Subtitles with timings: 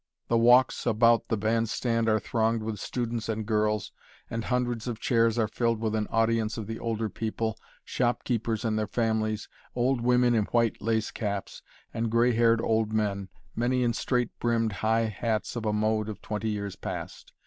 [0.29, 3.91] The walks about the band stand are thronged with students and girls,
[4.31, 8.79] and hundreds of chairs are filled with an audience of the older people shopkeepers and
[8.79, 11.61] their families, old women in white lace caps,
[11.93, 16.19] and gray haired old men, many in straight brimmed high hats of a mode of
[16.23, 17.31] twenty years past.